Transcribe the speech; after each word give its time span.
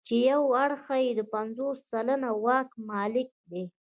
چې 0.07 0.15
یو 0.31 0.41
اړخ 0.63 0.83
یې 1.05 1.11
د 1.15 1.21
پنځوس 1.33 1.77
سلنه 1.91 2.29
واک 2.43 2.69
مالک 2.87 3.29
دی. 3.49 3.63